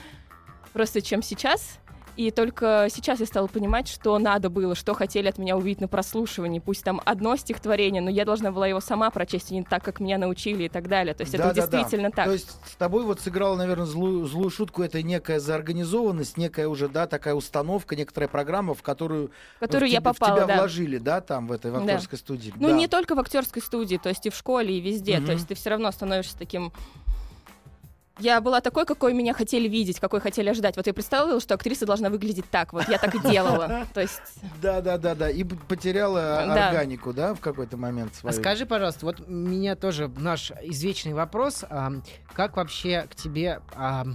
просто, 0.74 1.02
чем 1.02 1.22
сейчас. 1.22 1.80
И 2.20 2.32
только 2.32 2.88
сейчас 2.90 3.22
я 3.22 3.26
стала 3.26 3.48
понимать, 3.48 3.88
что 3.88 4.20
надо 4.20 4.50
было, 4.50 4.76
что 4.76 4.94
хотели 4.94 5.30
от 5.30 5.38
меня 5.38 5.56
увидеть 5.56 5.80
на 5.80 5.88
прослушивании. 5.88 6.60
Пусть 6.60 6.84
там 6.84 7.00
одно 7.06 7.38
стихотворение, 7.38 8.02
но 8.02 8.10
я 8.10 8.26
должна 8.26 8.52
была 8.52 8.68
его 8.68 8.82
сама 8.82 9.10
прочесть, 9.10 9.52
и 9.52 9.56
не 9.56 9.64
так, 9.64 9.82
как 9.86 10.02
меня 10.02 10.18
научили 10.18 10.66
и 10.66 10.68
так 10.68 10.90
далее. 10.90 11.14
То 11.14 11.22
есть 11.22 11.34
это 11.34 11.44
Да-да-да. 11.44 11.78
действительно 11.78 12.12
так. 12.12 12.26
То 12.26 12.34
есть 12.34 12.50
с 12.70 12.76
тобой 12.76 13.06
вот 13.06 13.22
сыграла, 13.22 13.56
наверное, 13.56 13.86
злую, 13.86 14.26
злую 14.28 14.50
шутку, 14.50 14.84
это 14.84 15.02
некая 15.02 15.40
заорганизованность, 15.40 16.36
некая 16.36 16.68
уже, 16.68 16.90
да, 16.90 17.08
такая 17.08 17.36
установка, 17.36 17.96
некоторая 17.96 18.28
программа, 18.28 18.74
в 18.74 18.82
которую, 18.84 19.32
в 19.56 19.60
которую 19.62 19.90
в 19.90 19.94
я 19.94 20.02
тебя- 20.02 20.12
в 20.12 20.18
попала, 20.18 20.40
тебя 20.40 20.48
да. 20.48 20.58
вложили, 20.58 20.98
да, 20.98 21.22
там, 21.22 21.48
в 21.48 21.54
этой 21.54 21.72
в 21.72 21.76
Да. 21.76 21.94
актерской 21.94 22.18
студии. 22.20 22.52
Ну, 22.58 22.68
Да. 22.68 22.74
не 22.76 22.90
только 22.90 23.16
в 23.16 23.20
актерской 23.22 23.62
студии, 23.62 23.96
то 23.96 24.10
есть 24.10 24.26
и 24.26 24.30
в 24.30 24.36
школе, 24.36 24.78
и 24.78 24.82
везде. 24.82 25.20
Мгм. 25.20 25.26
То 25.26 25.32
есть 25.32 25.48
ты 25.48 25.56
все 25.56 25.70
равно 25.70 25.90
становишься 25.94 26.38
таким. 26.38 26.74
Я 28.20 28.42
была 28.42 28.62
такой, 28.62 28.86
какой 28.86 29.14
меня 29.14 29.34
хотели 29.34 29.68
видеть, 29.68 30.00
какой 30.00 30.20
хотели 30.20 30.50
ожидать. 30.50 30.76
Вот 30.76 30.88
я 30.88 30.94
представила, 30.94 31.40
что 31.40 31.54
актриса 31.54 31.86
должна 31.86 32.10
выглядеть 32.10 32.50
так. 32.50 32.74
Вот 32.74 32.88
я 32.90 32.98
так 32.98 33.16
и 33.16 33.20
делала. 33.20 33.86
То 33.94 34.02
есть 34.02 34.22
Да, 34.62 34.82
да, 34.82 34.98
да, 34.98 35.16
да. 35.16 35.30
И 35.30 35.44
потеряла 35.44 36.20
Да. 36.48 36.70
органику, 36.70 37.14
да, 37.14 37.34
в 37.34 37.40
какой-то 37.40 37.78
момент 37.78 38.12
А 38.16 38.20
свою. 38.20 38.36
скажи, 38.36 38.66
пожалуйста, 38.66 39.06
вот 39.06 39.28
меня 39.28 39.76
тоже 39.76 40.10
наш 40.18 40.52
извечный 40.62 41.14
вопрос, 41.14 41.64
а, 41.70 41.92
как 42.34 42.58
вообще 42.58 43.08
к 43.10 43.16
тебе 43.16 43.62
а, 43.76 44.06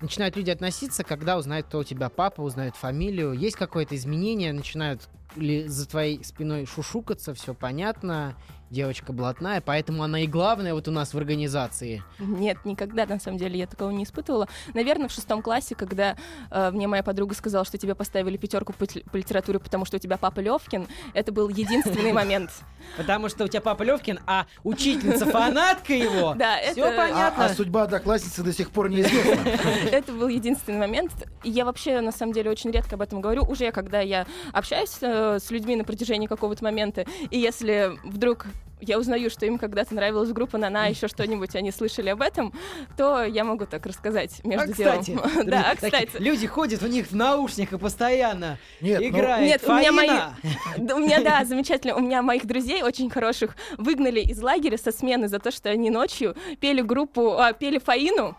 начинают 0.00 0.36
люди 0.36 0.50
относиться, 0.50 1.02
когда 1.04 1.36
узнают, 1.36 1.66
кто 1.66 1.78
у 1.80 1.84
тебя 1.84 2.08
папа, 2.08 2.42
узнают 2.42 2.76
фамилию? 2.76 3.32
Есть 3.32 3.56
какое-то 3.56 3.96
изменение? 3.96 4.52
Начинают 4.52 5.08
ли 5.36 5.66
за 5.66 5.88
твоей 5.88 6.22
спиной 6.24 6.66
шушукаться, 6.66 7.34
все 7.34 7.54
понятно, 7.54 8.36
девочка 8.72 9.12
блатная, 9.12 9.60
поэтому 9.60 10.02
она 10.02 10.20
и 10.20 10.26
главная 10.26 10.74
вот 10.74 10.88
у 10.88 10.90
нас 10.90 11.14
в 11.14 11.18
организации. 11.18 12.02
Нет, 12.18 12.64
никогда, 12.64 13.06
на 13.06 13.20
самом 13.20 13.38
деле, 13.38 13.58
я 13.58 13.66
такого 13.66 13.90
не 13.90 14.04
испытывала. 14.04 14.48
Наверное, 14.74 15.08
в 15.08 15.12
шестом 15.12 15.42
классе, 15.42 15.74
когда 15.74 16.16
э, 16.50 16.70
мне 16.72 16.88
моя 16.88 17.02
подруга 17.02 17.34
сказала, 17.34 17.64
что 17.64 17.78
тебе 17.78 17.94
поставили 17.94 18.36
пятерку 18.36 18.72
по, 18.72 18.86
по 18.86 19.16
литературе, 19.16 19.58
потому 19.58 19.84
что 19.84 19.96
у 19.96 20.00
тебя 20.00 20.16
папа 20.16 20.40
Левкин, 20.40 20.88
это 21.12 21.30
был 21.32 21.48
единственный 21.48 22.12
момент. 22.12 22.50
Потому 22.96 23.28
что 23.28 23.44
у 23.44 23.48
тебя 23.48 23.60
папа 23.60 23.82
Левкин, 23.82 24.20
а 24.26 24.46
учительница 24.64 25.26
фанатка 25.26 25.92
его. 25.94 26.34
Да, 26.42 26.56
Все 26.72 26.86
это- 26.86 26.96
понятно. 26.96 27.44
а 27.44 27.48
судьба 27.50 27.82
одноклассницы 27.82 28.42
до 28.42 28.52
сих 28.52 28.70
пор 28.70 28.88
неизвестна. 28.88 29.48
Это 29.92 30.12
был 30.12 30.28
единственный 30.28 30.78
момент. 30.78 31.12
Я 31.44 31.64
вообще, 31.64 32.00
на 32.00 32.10
самом 32.10 32.32
деле, 32.32 32.50
очень 32.50 32.70
редко 32.70 32.96
об 32.96 33.02
этом 33.02 33.20
говорю. 33.20 33.44
Уже 33.44 33.70
когда 33.70 34.00
я 34.00 34.26
общаюсь 34.52 34.96
э, 35.02 35.38
с 35.38 35.50
людьми 35.50 35.76
на 35.76 35.84
протяжении 35.84 36.26
какого-то 36.26 36.64
момента, 36.64 37.04
и 37.30 37.38
если 37.38 37.92
вдруг 38.02 38.46
я 38.82 38.98
узнаю, 38.98 39.30
что 39.30 39.46
им 39.46 39.58
когда-то 39.58 39.94
нравилась 39.94 40.30
группа 40.32 40.58
Нана, 40.58 40.90
еще 40.90 41.08
что-нибудь 41.08 41.54
они 41.54 41.70
слышали 41.70 42.10
об 42.10 42.20
этом, 42.20 42.52
то 42.96 43.22
я 43.22 43.44
могу 43.44 43.64
так 43.66 43.86
рассказать 43.86 44.44
между 44.44 44.70
а, 44.70 44.72
кстати, 44.72 45.10
делом. 45.12 45.30
Да, 45.46 45.70
а, 45.70 45.74
кстати. 45.74 46.10
Люди 46.18 46.46
ходят 46.46 46.82
у 46.82 46.86
них 46.86 47.06
в 47.06 47.14
наушниках 47.14 47.80
постоянно 47.80 48.58
Нет, 48.80 49.00
ну, 49.00 49.08
играет 49.08 49.46
Нет, 49.46 49.64
у 49.68 49.72
меня 49.72 49.92
мои- 49.92 50.08
Фаина. 50.76 50.94
У 50.94 50.98
меня, 50.98 51.22
да, 51.22 51.44
замечательно. 51.44 51.94
У 51.96 52.00
меня 52.00 52.22
моих 52.22 52.46
друзей 52.46 52.82
очень 52.82 53.08
хороших 53.08 53.56
выгнали 53.78 54.20
из 54.20 54.42
лагеря 54.42 54.76
со 54.76 54.90
смены 54.92 55.28
за 55.28 55.38
то, 55.38 55.50
что 55.50 55.70
они 55.70 55.90
ночью 55.90 56.36
пели 56.60 56.80
группу, 56.80 57.38
а, 57.38 57.52
пели 57.52 57.78
Фаину, 57.78 58.36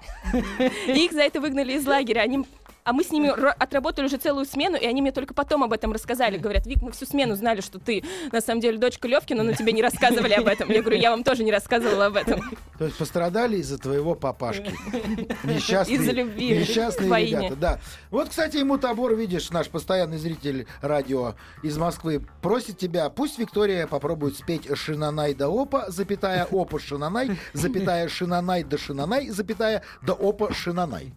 и 0.88 0.92
их 1.06 1.14
за 1.14 1.22
это 1.22 1.40
выгнали 1.40 1.74
из 1.74 1.86
лагеря. 1.88 2.22
Они 2.22 2.46
а 2.84 2.94
мы 2.94 3.04
с 3.04 3.12
ними 3.12 3.30
отработали 3.30 4.06
уже 4.06 4.18
целую 4.18 4.46
смену, 4.46 4.78
и 4.78 4.86
они 4.86 5.02
мне 5.02 5.12
только 5.12 5.34
потом 5.34 5.64
об 5.64 5.74
этом 5.74 5.92
рассказали. 5.94 6.38
Говорят, 6.38 6.66
Вик, 6.66 6.82
мы 6.82 6.92
всю 6.92 7.06
смену 7.06 7.36
знали, 7.36 7.62
что 7.62 7.80
ты 7.80 8.04
на 8.32 8.42
самом 8.42 8.62
деле 8.62 8.78
дочка 8.78 9.08
Левкина, 9.08 9.44
но 9.44 9.54
тебе 9.54 9.72
не 9.72 9.82
рассказывали 9.82 10.34
об 10.34 10.48
этом. 10.48 10.70
Я 10.70 10.82
говорю, 10.82 11.00
я 11.00 11.12
вам 11.12 11.24
тоже 11.24 11.44
не 11.44 11.52
рассказывала 11.52 12.08
об 12.08 12.16
этом. 12.16 12.42
То 12.78 12.86
есть 12.86 12.98
пострадали 12.98 13.58
из-за 13.58 13.78
твоего 13.78 14.16
папашки. 14.16 14.74
Несчастные, 15.44 15.98
Из-за 15.98 16.12
любви 16.12 16.60
несчастные 16.60 17.08
к 17.08 17.12
войне. 17.12 17.32
ребята, 17.32 17.56
да. 17.56 17.80
Вот, 18.12 18.30
кстати, 18.30 18.58
ему 18.58 18.78
Табор, 18.78 19.14
видишь, 19.16 19.50
наш 19.52 19.70
постоянный 19.70 20.18
зритель 20.18 20.68
радио 20.82 21.36
из 21.62 21.78
Москвы, 21.78 22.22
просит 22.42 22.78
тебя, 22.78 23.10
пусть 23.10 23.38
Виктория 23.40 23.88
попробует 23.88 24.38
спеть 24.38 24.68
Шинанай 24.76 25.34
да 25.34 25.48
опа, 25.48 25.90
запятая 25.90 26.48
опа 26.52 26.80
Шинанай, 26.80 27.38
запятая 27.54 28.08
Шинанай 28.08 28.64
да 28.64 28.78
Шинанай, 28.78 29.30
запятая 29.30 29.84
да 30.02 30.14
опа 30.14 30.54
Шинанай. 30.54 31.14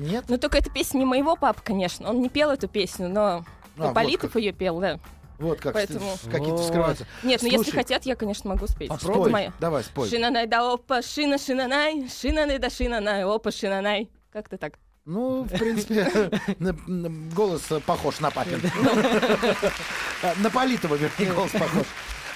Нет? 0.00 0.24
Ну, 0.28 0.38
только 0.38 0.58
эта 0.58 0.70
песня 0.70 0.98
не 0.98 1.04
моего 1.04 1.36
папы, 1.36 1.60
конечно. 1.62 2.08
Он 2.08 2.20
не 2.22 2.28
пел 2.28 2.50
эту 2.50 2.68
песню, 2.68 3.08
но 3.08 3.44
А, 3.78 3.86
вот 3.86 3.94
Политов 3.94 4.32
как. 4.32 4.42
ее 4.42 4.52
пел, 4.52 4.80
да. 4.80 4.98
Вот 5.38 5.60
как 5.60 5.74
Поэтому- 5.74 6.16
какие-то 6.24 6.56
Вот. 6.56 6.66
скрываются. 6.66 7.06
Нет, 7.22 7.40
ну 7.42 7.48
если 7.48 7.64
Слушай, 7.64 7.76
хотят, 7.76 8.04
я, 8.06 8.14
конечно, 8.16 8.50
могу 8.50 8.66
спеть. 8.66 8.88
Попробуй. 8.88 9.22
Это 9.22 9.30
моя. 9.30 9.52
Давай, 9.60 9.84
спой. 9.84 10.08
Шинанай 10.08 10.46
да 10.46 10.70
опа, 10.72 11.00
шина, 11.02 11.38
шинанай, 11.38 12.08
шинанай 12.10 12.58
да 12.58 12.68
шинанай, 12.70 13.24
опа, 13.24 13.50
шинанай. 13.50 14.10
Как-то 14.32 14.58
так. 14.58 14.74
Ну, 15.06 15.42
в 15.44 15.48
принципе, 15.48 16.30
голос 17.34 17.62
похож 17.86 18.20
на 18.20 18.30
папин. 18.30 18.60
На 20.42 20.50
Политова, 20.50 20.94
вернее, 20.94 21.32
голос 21.32 21.50
похож. 21.52 21.86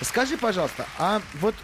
Скажи, 0.01 0.37
пожалуйста, 0.39 0.87
а 0.99 1.21
вот 1.41 1.55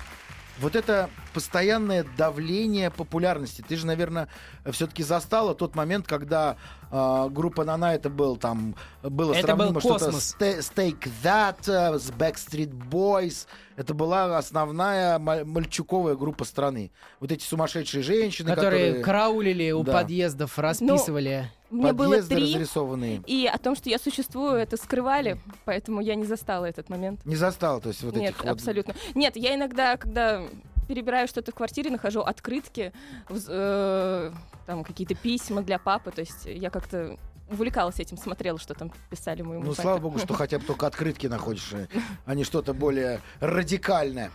вот 0.61 0.76
это 0.76 1.09
постоянное 1.33 2.05
давление 2.17 2.90
популярности, 2.90 3.64
ты 3.67 3.76
же, 3.76 3.87
наверное, 3.87 4.29
все-таки 4.71 5.02
застала 5.02 5.55
тот 5.55 5.75
момент, 5.75 6.07
когда 6.07 6.57
а, 6.90 7.29
группа 7.29 7.64
Нана 7.64 7.95
это 7.95 8.11
был 8.11 8.37
там 8.37 8.75
было 9.02 9.33
Это 9.33 9.47
сравнимо 9.47 9.71
был 9.73 9.81
что-то 9.81 10.05
космос. 10.07 10.25
с 10.25 10.33
Та- 10.35 10.62
с 10.62 10.71
Take 10.75 11.09
That, 11.23 11.69
э, 11.69 11.99
с 11.99 12.11
Backstreet 12.11 12.71
Boys. 12.90 13.47
Это 13.76 13.95
была 13.95 14.37
основная 14.38 15.19
ма- 15.19 15.45
мальчуковая 15.45 16.17
группа 16.17 16.45
страны. 16.45 16.90
Вот 17.21 17.31
эти 17.33 17.45
сумасшедшие 17.45 18.02
женщины, 18.02 18.49
Которые 18.50 18.71
которые 18.88 19.05
караулили 19.05 19.71
у 19.71 19.83
Да. 19.85 19.93
подъездов, 19.93 20.59
расписывали. 20.59 21.50
Мне 21.71 21.93
было 21.93 22.23
три, 22.23 22.53
разрисованные. 22.55 23.23
и 23.27 23.47
о 23.47 23.57
том, 23.59 23.77
что 23.77 23.89
я 23.91 23.99
существую, 23.99 24.55
это 24.55 24.77
скрывали, 24.77 25.41
поэтому 25.65 26.00
я 26.00 26.15
не 26.17 26.25
застала 26.25 26.67
этот 26.67 26.89
момент. 26.89 27.25
Не 27.25 27.37
застал, 27.37 27.81
то 27.81 27.89
есть 27.89 28.03
вот 28.03 28.17
Нет, 28.17 28.31
этих 28.35 28.45
вот- 28.45 28.53
абсолютно. 28.53 28.95
Нет, 29.15 29.37
я 29.37 29.55
иногда, 29.55 29.97
когда 29.97 30.43
перебираю 30.89 31.29
что-то 31.29 31.53
в 31.53 31.55
квартире, 31.55 31.91
нахожу 31.91 32.21
открытки, 32.21 32.93
э, 33.29 34.33
там 34.67 34.85
какие-то 34.85 35.15
письма 35.15 35.62
для 35.62 35.79
папы, 35.79 36.11
то 36.11 36.21
есть 36.21 36.45
я 36.47 36.71
как-то 36.71 37.17
увлекалась 37.49 37.99
этим, 37.99 38.17
смотрела, 38.17 38.59
что 38.59 38.75
там 38.75 38.93
писали 39.09 39.43
моему 39.43 39.65
Ну, 39.65 39.71
папе. 39.71 39.83
слава 39.83 39.99
богу, 39.99 40.19
что 40.19 40.35
хотя 40.35 40.59
бы 40.59 40.65
только 40.65 40.87
открытки 40.87 41.27
находишь, 41.27 41.73
э, 41.73 41.87
а 42.27 42.35
не 42.35 42.45
что-то 42.45 42.75
более 42.75 43.21
радикальное. 43.41 44.31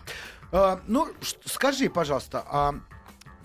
А, 0.52 0.80
ну, 0.86 1.08
скажи, 1.44 1.88
пожалуйста, 1.90 2.44
а, 2.46 2.74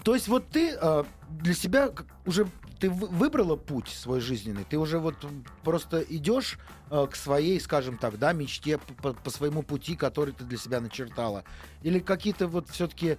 то 0.04 0.14
есть 0.14 0.28
вот 0.28 0.48
ты 0.50 0.76
а, 0.80 1.06
для 1.30 1.54
себя 1.54 1.90
уже 2.26 2.48
ты 2.82 2.90
вы- 2.90 3.08
выбрала 3.08 3.56
путь 3.56 3.88
свой 3.88 4.20
жизненный, 4.20 4.66
ты 4.68 4.78
уже 4.78 5.00
вот 5.00 5.16
просто 5.64 6.02
идешь 6.02 6.58
а, 6.90 7.06
к 7.08 7.16
своей, 7.16 7.60
скажем 7.62 7.98
так, 7.98 8.18
да, 8.18 8.34
мечте 8.34 8.80
по, 8.80 9.14
по 9.14 9.30
своему 9.30 9.62
пути, 9.62 9.96
который 9.96 10.34
ты 10.34 10.44
для 10.44 10.58
себя 10.58 10.82
начертала, 10.82 11.44
или 11.84 12.00
какие-то 12.00 12.48
вот 12.48 12.70
все-таки 12.70 13.18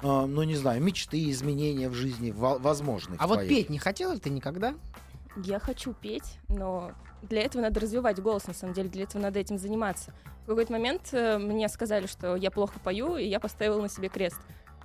ну 0.00 0.44
не 0.44 0.54
знаю, 0.54 0.80
мечты, 0.80 1.28
изменения 1.30 1.88
в 1.88 1.94
жизни 1.94 2.30
во- 2.30 2.58
возможны. 2.58 3.16
А 3.18 3.26
в 3.26 3.30
вот 3.30 3.34
твоей? 3.36 3.48
петь 3.48 3.70
не 3.70 3.80
хотела 3.80 4.16
ты 4.16 4.30
никогда? 4.30 4.74
Я 5.42 5.58
хочу 5.58 5.92
петь, 5.92 6.38
но 6.48 6.92
для 7.22 7.42
этого 7.42 7.62
надо 7.62 7.80
развивать 7.80 8.20
голос, 8.20 8.46
на 8.46 8.54
самом 8.54 8.74
деле, 8.74 8.88
для 8.88 9.02
этого 9.04 9.22
надо 9.22 9.40
этим 9.40 9.58
заниматься. 9.58 10.14
В 10.44 10.46
какой-то 10.46 10.70
момент 10.72 11.08
э, 11.12 11.38
мне 11.38 11.68
сказали, 11.68 12.06
что 12.06 12.36
я 12.36 12.52
плохо 12.52 12.78
пою, 12.78 13.16
и 13.16 13.26
я 13.26 13.40
поставила 13.40 13.82
на 13.82 13.88
себе 13.88 14.08
крест. 14.08 14.40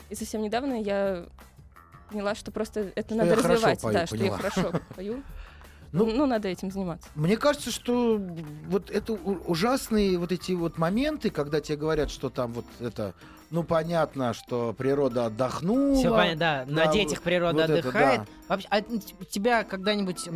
И 0.10 0.15
совсем 0.15 0.42
недавно 0.42 0.82
я 0.82 1.27
поняла, 2.10 2.36
что 2.36 2.51
просто 2.51 2.91
это 2.95 3.15
Что 3.15 3.24
надо 3.24 3.36
развивать. 3.36 3.81
пою, 3.81 3.93
да, 3.93 4.05
что 4.05 4.17
поняла. 4.17 4.38
я 4.38 4.41
хорошо 4.50 4.72
пою. 4.95 5.24
Ну, 5.91 6.05
Ну, 6.07 6.25
надо 6.25 6.48
этим 6.48 6.72
заниматься. 6.72 7.07
Мне 7.13 7.38
кажется, 7.38 7.69
что 7.69 8.19
вот 8.67 8.89
это 8.89 9.13
ужасные 9.13 10.17
вот 10.17 10.31
эти 10.31 10.53
вот 10.53 10.77
моменты, 10.79 11.29
когда 11.29 11.62
тебе 11.62 11.77
говорят, 11.77 12.10
что 12.10 12.31
там 12.31 12.51
вот 12.53 12.65
это, 12.79 13.13
ну 13.51 13.63
понятно, 13.63 14.33
что 14.33 14.74
природа 14.74 15.27
отдохнула. 15.27 15.95
Все 15.95 16.10
понятно, 16.10 16.39
да. 16.39 16.65
На 16.67 16.86
да, 16.86 16.91
детях 16.91 17.22
природа 17.22 17.53
вот 17.62 17.69
это 17.69 17.79
отдыхает. 17.89 18.22
да. 18.22 18.25
Вообще, 18.48 18.67
а 18.72 18.81
у 19.19 19.24
тебя 19.24 19.63
когда-нибудь 19.63 20.29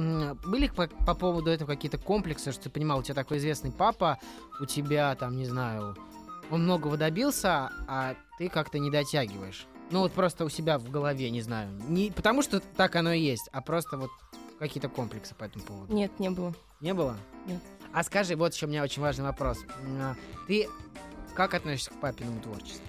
были 0.46 0.68
по, 0.68 0.88
по 0.88 1.16
поводу 1.16 1.50
этого 1.50 1.70
какие-то 1.70 1.98
комплексы, 1.98 2.52
что 2.52 2.66
ты 2.66 2.70
понимал, 2.70 3.00
у 3.00 3.04
тебя 3.04 3.16
такой 3.16 3.40
известный 3.40 3.72
папа, 3.72 4.20
у 4.62 4.66
тебя 4.66 5.16
там, 5.16 5.38
не 5.38 5.46
знаю, 5.48 5.96
он 6.52 6.66
многого 6.66 6.98
добился, 6.98 7.72
а 7.88 8.14
ты 8.38 8.48
как-то 8.48 8.78
не 8.78 8.92
дотягиваешь. 8.92 9.66
Ну 9.90 10.00
вот 10.02 10.12
просто 10.12 10.44
у 10.46 10.50
себя 10.50 10.78
в 10.78 10.90
голове, 10.90 11.30
не 11.30 11.42
знаю. 11.42 11.70
Не 11.88 12.12
потому 12.12 12.42
что 12.42 12.60
так 12.60 12.96
оно 12.96 13.14
и 13.14 13.20
есть, 13.22 13.50
а 13.54 13.62
просто 13.62 13.98
вот 13.98 14.10
какие-то 14.60 14.90
комплексы 14.90 15.34
по 15.36 15.46
этому 15.46 15.64
поводу. 15.64 15.94
Нет, 15.94 16.12
не 16.20 16.30
было. 16.30 16.54
Не 16.82 16.94
было? 16.94 17.16
Нет. 17.46 17.60
А 17.94 18.04
скажи, 18.04 18.36
вот 18.36 18.54
еще 18.54 18.66
у 18.66 18.70
меня 18.70 18.84
очень 18.84 19.02
важный 19.02 19.24
вопрос. 19.26 19.60
А, 20.02 20.16
Ты 20.48 20.68
как 21.36 21.54
относишься 21.54 21.92
к 21.92 21.94
папиному 22.02 22.42
творчеству? 22.42 22.84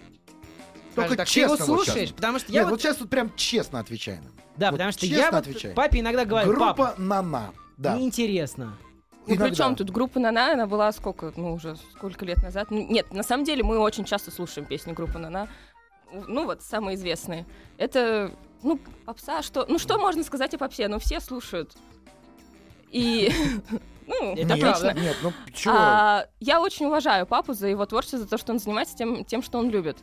Только 0.94 1.16
так, 1.16 1.26
ты 1.28 1.32
честно 1.34 1.54
его 1.54 1.66
вот 1.66 1.84
слушаешь? 1.84 2.08
сейчас. 2.08 2.16
потому 2.16 2.38
что 2.40 2.50
я 2.52 2.60
Нет, 2.60 2.64
вот 2.64 2.70
вот 2.72 2.80
сейчас 2.82 2.98
вот 3.00 3.08
прям 3.08 3.32
честно 3.36 3.78
отвечай 3.78 4.16
нам. 4.16 4.32
Да, 4.56 4.66
Вот 4.70 4.72
потому 4.78 4.90
что 4.90 5.02
честно 5.02 5.16
я 5.16 5.30
вот 5.30 5.38
отвечай. 5.38 5.72
папе 5.74 6.00
иногда 6.00 6.24
говорю, 6.24 6.48
Группа 6.50 6.74
папа, 6.74 6.94
Нана. 6.98 7.52
Да. 7.76 7.96
неинтересно. 7.96 8.76
Ну, 9.26 9.34
Иногда. 9.34 9.46
при 9.48 9.54
чем 9.54 9.76
тут 9.76 9.90
группа 9.90 10.18
Нана, 10.18 10.54
она 10.54 10.66
была 10.66 10.90
сколько, 10.90 11.32
ну, 11.36 11.52
уже 11.54 11.76
сколько 11.94 12.24
лет 12.24 12.42
назад? 12.42 12.70
Ну, 12.70 12.84
Нет, 12.88 13.12
на 13.12 13.22
самом 13.22 13.44
деле 13.44 13.62
мы 13.62 13.78
очень 13.78 14.04
часто 14.04 14.30
слушаем 14.32 14.66
песни 14.66 14.92
группы 14.92 15.18
Нана. 15.18 15.48
Ну, 16.12 16.44
вот, 16.46 16.62
самые 16.62 16.96
известные. 16.96 17.46
Это, 17.76 18.32
ну, 18.62 18.78
попса, 19.04 19.42
что... 19.42 19.66
Ну, 19.68 19.78
что 19.78 19.98
можно 19.98 20.22
сказать 20.24 20.54
о 20.54 20.58
попсе? 20.58 20.88
Ну, 20.88 20.98
все 20.98 21.20
слушают. 21.20 21.74
И... 22.90 23.30
Ну, 24.10 24.32
Это 24.32 24.54
Нет, 24.54 24.60
правда. 24.60 24.94
нет, 24.94 25.16
ну 25.22 25.32
чего? 25.52 25.74
А, 25.76 26.26
я 26.40 26.62
очень 26.62 26.86
уважаю 26.86 27.26
папу 27.26 27.52
за 27.52 27.68
его 27.68 27.84
творчество, 27.84 28.18
за 28.20 28.26
то, 28.26 28.38
что 28.38 28.52
он 28.54 28.58
занимается 28.58 28.96
тем, 28.96 29.22
тем, 29.22 29.42
что 29.42 29.58
он 29.58 29.68
любит. 29.68 29.98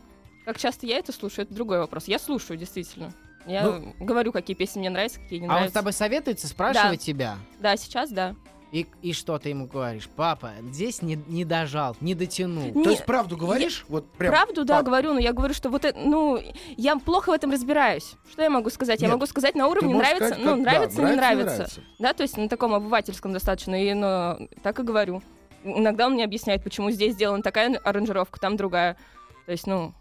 Как 0.46 0.60
часто 0.60 0.86
я 0.86 1.00
это 1.00 1.12
слушаю, 1.12 1.46
это 1.48 1.56
другой 1.56 1.80
вопрос. 1.80 2.08
Я 2.08 2.20
слушаю, 2.20 2.56
действительно. 2.56 3.12
Я 3.48 3.64
Ну, 3.64 3.96
говорю, 4.00 4.32
какие 4.32 4.56
песни 4.56 4.78
мне 4.78 4.92
нравятся, 4.92 5.20
какие 5.20 5.40
не 5.40 5.46
А 5.48 5.50
он 5.50 5.54
с 5.54 5.56
нравятся. 5.56 5.74
тобой 5.74 5.94
советуется, 5.94 6.48
спрашивает 6.48 7.00
тебя? 7.00 7.38
Да, 7.60 7.76
сейчас 7.78 8.12
да. 8.12 8.36
И, 8.76 8.86
и 9.02 9.14
что 9.14 9.40
ты 9.40 9.48
ему 9.48 9.68
говоришь? 9.68 10.10
Папа, 10.18 10.52
здесь 10.64 11.02
не, 11.02 11.16
не 11.28 11.46
дожал, 11.46 11.96
не 12.02 12.14
дотянул. 12.14 12.74
То 12.74 12.80
Не- 12.80 12.90
есть 12.90 13.06
правду 13.06 13.38
говоришь? 13.38 13.86
Вот 13.88 14.06
прям. 14.12 14.34
Правду, 14.34 14.66
да, 14.66 14.80
пап, 14.80 14.88
говорю, 14.88 15.14
но 15.14 15.20
я 15.20 15.32
говорю, 15.32 15.54
что 15.54 15.70
вот 15.70 15.86
это, 15.86 15.98
ну, 15.98 16.38
я 16.76 16.98
плохо 16.98 17.30
в 17.30 17.34
этом 17.34 17.52
разбираюсь. 17.52 18.16
Что 18.30 18.42
я 18.42 18.50
могу 18.50 18.70
сказать? 18.70 19.00
я 19.00 19.08
Нет, 19.08 19.14
могу 19.16 19.28
сказать 19.28 19.56
на 19.56 19.70
уровне 19.70 19.96
нравится, 19.96 20.28
сказать, 20.28 20.44
ну, 20.44 20.56
как- 20.58 20.66
да, 20.66 20.72
нравится, 20.74 21.02
не 21.02 21.16
нравится. 21.16 21.56
нравится. 21.56 21.82
Да, 22.00 22.14
то 22.14 22.24
есть 22.24 22.36
на 22.36 22.50
таком 22.50 22.74
обывательском 22.74 23.32
достаточно, 23.32 23.82
и, 23.82 23.94
ну, 23.94 24.50
так 24.62 24.78
и 24.78 24.84
говорю. 24.84 25.24
Иногда 25.64 26.08
он 26.08 26.16
мне 26.16 26.26
объясняет, 26.26 26.62
почему 26.62 26.92
здесь 26.92 27.14
сделана 27.14 27.42
такая 27.42 27.78
аранжировка, 27.78 28.42
там 28.42 28.58
другая. 28.58 28.98
То 29.46 29.54
есть, 29.54 29.68
ну, 29.68 29.94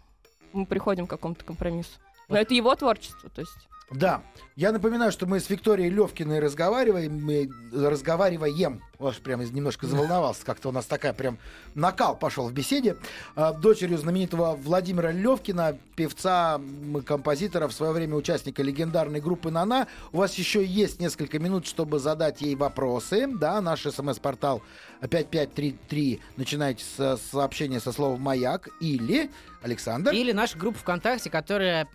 мы 0.51 0.65
приходим 0.65 1.07
к 1.07 1.11
какому-то 1.11 1.45
компромиссу. 1.45 1.91
Но 2.27 2.37
это 2.37 2.53
его 2.53 2.75
творчество, 2.75 3.29
то 3.29 3.39
есть. 3.39 3.69
Да. 3.91 4.23
Я 4.55 4.71
напоминаю, 4.71 5.11
что 5.11 5.25
мы 5.27 5.39
с 5.39 5.49
Викторией 5.49 5.89
Левкиной 5.89 6.39
разговариваем. 6.39 7.23
Мы 7.23 7.49
разговариваем. 7.73 8.81
Аж 8.99 9.17
прям 9.17 9.41
немножко 9.41 9.85
заволновался. 9.85 10.45
Как-то 10.45 10.69
у 10.69 10.71
нас 10.71 10.85
такая 10.85 11.13
прям 11.13 11.37
накал 11.75 12.17
пошел 12.17 12.47
в 12.47 12.53
беседе. 12.53 12.95
А, 13.35 13.53
Дочерью 13.53 13.97
знаменитого 13.97 14.55
Владимира 14.55 15.11
Левкина, 15.11 15.77
певца, 15.95 16.59
композитора, 17.05 17.67
в 17.67 17.73
свое 17.73 17.91
время 17.91 18.15
участника 18.15 18.63
легендарной 18.63 19.19
группы 19.19 19.51
«Нана». 19.51 19.87
У 20.13 20.17
вас 20.17 20.33
еще 20.35 20.65
есть 20.65 20.99
несколько 20.99 21.37
минут, 21.37 21.67
чтобы 21.67 21.99
задать 21.99 22.41
ей 22.41 22.55
вопросы. 22.55 23.27
Да, 23.27 23.59
наш 23.61 23.81
смс-портал 23.81 24.63
5533. 25.01 26.21
Начинайте 26.37 26.83
с 26.83 27.19
сообщения 27.31 27.79
со 27.79 27.91
словом 27.91 28.21
«Маяк» 28.21 28.69
или 28.79 29.29
Александр. 29.61 30.11
Или 30.11 30.31
наша 30.31 30.57
группа 30.57 30.79
ВКонтакте, 30.79 31.29
которая 31.29 31.87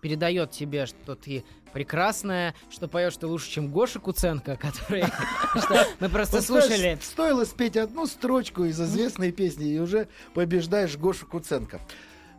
передает 0.00 0.50
тебе, 0.50 0.86
что 0.86 1.14
ты 1.14 1.44
прекрасная, 1.72 2.54
что 2.70 2.88
поешь 2.88 3.16
ты 3.16 3.26
лучше, 3.26 3.50
чем 3.50 3.70
Гоша 3.70 4.00
Куценко, 4.00 4.56
который 4.56 5.04
мы 6.00 6.08
просто 6.08 6.40
слушали. 6.42 6.98
Стоило 7.02 7.44
спеть 7.44 7.76
одну 7.76 8.06
строчку 8.06 8.64
из 8.64 8.80
известной 8.80 9.32
песни, 9.32 9.66
и 9.66 9.78
уже 9.78 10.08
побеждаешь 10.34 10.96
Гошу 10.96 11.26
Куценко. 11.26 11.80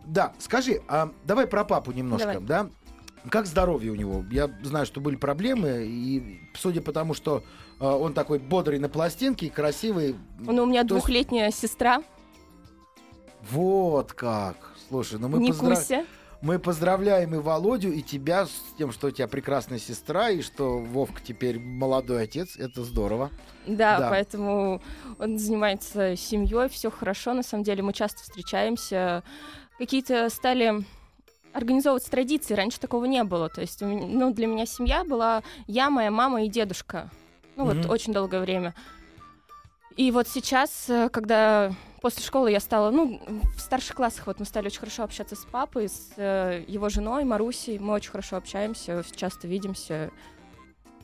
Да, 0.05 0.33
скажи, 0.39 0.81
а 0.87 1.11
давай 1.23 1.45
про 1.47 1.63
папу 1.63 1.91
немножко, 1.91 2.39
да? 2.39 2.69
Как 3.29 3.45
здоровье 3.47 3.91
у 3.91 3.95
него? 3.95 4.23
Я 4.31 4.49
знаю, 4.63 4.85
что 4.85 5.01
были 5.01 5.17
проблемы, 5.17 5.85
и 5.85 6.39
судя 6.55 6.81
по 6.81 6.93
тому, 6.93 7.13
что 7.13 7.43
э, 7.79 7.85
он 7.85 8.13
такой 8.13 8.39
бодрый 8.39 8.79
на 8.79 8.87
пластинке, 8.87 9.47
и 9.47 9.49
красивый. 9.49 10.15
Ну, 10.39 10.63
у 10.63 10.65
меня 10.65 10.79
есть- 10.81 10.87
двухлетняя 10.87 11.51
сестра, 11.51 12.01
Вот 13.51 14.13
как. 14.13 14.55
Слушай, 14.87 15.19
ну 15.19 15.27
мы, 15.27 15.39
Никуся. 15.39 16.05
Мы 16.41 16.57
поздравляем 16.59 17.35
и 17.35 17.37
Володю, 17.39 17.91
и 17.91 18.01
тебя 18.01 18.45
с 18.45 18.51
тем, 18.77 18.91
что 18.91 19.07
у 19.07 19.11
тебя 19.11 19.27
прекрасная 19.27 19.79
сестра, 19.79 20.29
и 20.29 20.41
что 20.41 20.77
Вовка 20.79 21.21
теперь 21.23 21.59
молодой 21.59 22.23
отец. 22.23 22.55
Это 22.57 22.83
здорово. 22.83 23.29
Да, 23.67 23.99
Да. 23.99 24.09
поэтому 24.09 24.81
он 25.19 25.37
занимается 25.37 26.15
семьей, 26.15 26.69
все 26.69 26.89
хорошо. 26.89 27.33
На 27.33 27.43
самом 27.43 27.63
деле 27.63 27.83
мы 27.83 27.91
часто 27.93 28.23
встречаемся. 28.23 29.23
Какие-то 29.77 30.29
стали 30.29 30.83
организовывать 31.53 32.05
традиции. 32.09 32.53
Раньше 32.53 32.79
такого 32.79 33.05
не 33.05 33.23
было. 33.23 33.49
То 33.49 33.61
есть, 33.61 33.81
ну, 33.81 34.31
для 34.33 34.47
меня 34.47 34.65
семья 34.65 35.03
была 35.03 35.43
я, 35.67 35.89
моя 35.89 36.11
мама 36.11 36.43
и 36.43 36.49
дедушка. 36.49 37.09
Ну, 37.55 37.65
Мгм. 37.65 37.81
вот 37.81 37.89
очень 37.91 38.13
долгое 38.13 38.39
время. 38.39 38.73
И 39.99 40.11
вот 40.11 40.29
сейчас, 40.29 40.85
э, 40.89 41.09
когда 41.09 41.73
после 42.01 42.23
школы 42.23 42.51
я 42.51 42.61
стала, 42.61 42.89
ну, 42.89 43.21
в 43.53 43.59
старших 43.59 43.97
классах 43.97 44.27
вот 44.27 44.39
мы 44.39 44.45
стали 44.45 44.67
очень 44.67 44.79
хорошо 44.79 45.03
общаться 45.03 45.35
с 45.35 45.43
папой, 45.43 45.89
с 45.89 46.13
э, 46.15 46.63
его 46.69 46.87
женой 46.87 47.25
Марусей. 47.25 47.79
Мы 47.79 47.95
очень 47.95 48.11
хорошо 48.11 48.37
общаемся, 48.37 49.03
часто 49.13 49.49
видимся. 49.49 50.09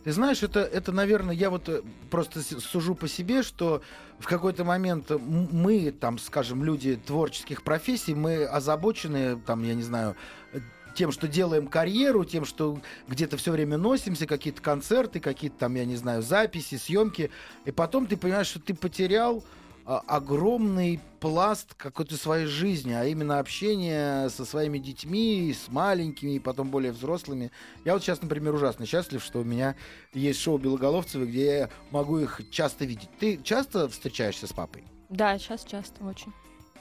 Ты 0.05 0.13
знаешь, 0.13 0.43
это, 0.43 0.61
это, 0.61 0.93
наверное, 0.93 1.35
я 1.35 1.49
вот 1.49 1.67
э, 1.67 1.81
просто 2.09 2.41
сужу 2.41 2.95
по 2.95 3.09
себе, 3.09 3.43
что 3.43 3.81
в 4.17 4.27
какой-то 4.27 4.63
момент 4.63 5.11
м- 5.11 5.49
мы, 5.51 5.91
там, 5.91 6.17
скажем, 6.17 6.63
люди 6.63 6.95
творческих 6.95 7.63
профессий, 7.63 8.15
мы 8.15 8.45
озабочены, 8.45 9.35
там, 9.45 9.61
я 9.63 9.73
не 9.73 9.83
знаю, 9.83 10.15
э, 10.53 10.59
тем, 10.95 11.11
что 11.11 11.27
делаем 11.27 11.67
карьеру, 11.67 12.25
тем, 12.25 12.45
что 12.45 12.79
где-то 13.07 13.37
все 13.37 13.51
время 13.51 13.77
носимся, 13.77 14.25
какие-то 14.25 14.61
концерты, 14.61 15.19
какие-то 15.19 15.57
там, 15.57 15.75
я 15.75 15.85
не 15.85 15.95
знаю, 15.95 16.21
записи, 16.23 16.75
съемки, 16.75 17.29
и 17.65 17.71
потом 17.71 18.07
ты 18.07 18.17
понимаешь, 18.17 18.47
что 18.47 18.59
ты 18.59 18.73
потерял 18.73 19.43
а, 19.87 20.01
огромный 20.07 20.99
пласт 21.19 21.75
какой-то 21.75 22.17
своей 22.17 22.47
жизни, 22.47 22.93
а 22.93 23.05
именно 23.05 23.37
общение 23.37 24.29
со 24.29 24.43
своими 24.43 24.79
детьми, 24.79 25.53
с 25.53 25.71
маленькими, 25.71 26.31
и 26.31 26.39
потом 26.39 26.71
более 26.71 26.91
взрослыми. 26.91 27.51
Я 27.83 27.93
вот 27.93 28.01
сейчас, 28.01 28.21
например, 28.21 28.55
ужасно 28.55 28.87
счастлив, 28.87 29.23
что 29.23 29.41
у 29.41 29.43
меня 29.43 29.75
есть 30.13 30.41
шоу 30.41 30.57
Белоголовцевы, 30.57 31.27
где 31.27 31.45
я 31.45 31.69
могу 31.91 32.17
их 32.17 32.41
часто 32.49 32.85
видеть. 32.85 33.09
Ты 33.19 33.39
часто 33.43 33.87
встречаешься 33.87 34.47
с 34.47 34.53
папой? 34.53 34.85
Да, 35.09 35.37
сейчас 35.37 35.63
часто 35.65 36.03
очень. 36.03 36.33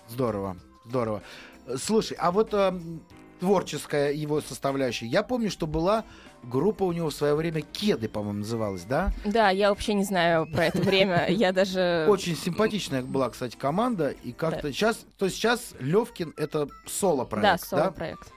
Здорово, 0.09 0.56
здорово. 0.87 1.23
Э, 1.66 1.76
Слушай, 1.76 2.16
а 2.18 2.33
вот 2.33 2.54
эм, 2.54 3.02
творческая 3.45 4.11
его 4.15 4.41
составляющая. 4.41 5.05
Я 5.07 5.23
помню, 5.23 5.51
что 5.51 5.67
была 5.67 6.05
группа 6.43 6.85
у 6.85 6.93
него 6.93 7.11
в 7.11 7.15
свое 7.15 7.35
время 7.35 7.61
Кеды, 7.61 8.09
по-моему, 8.09 8.39
называлась, 8.39 8.85
да? 8.85 9.13
Да, 9.27 9.51
я 9.51 9.69
вообще 9.69 9.93
не 9.93 10.05
знаю 10.05 10.47
про 10.51 10.67
это 10.67 10.79
время. 10.79 11.27
Я 11.29 11.53
даже... 11.53 12.07
Очень 12.09 12.37
симпатичная 12.37 13.03
была, 13.03 13.29
кстати, 13.29 13.55
команда. 13.57 14.15
И 14.25 14.33
как-то 14.33 14.73
сейчас, 14.73 15.05
то 15.19 15.27
есть 15.27 15.37
сейчас 15.37 15.75
Левкин 15.79 16.33
это 16.39 16.69
соло-проект, 16.87 17.43
Да, 17.43 17.53
да? 17.77 17.85
соло-проект. 17.85 18.33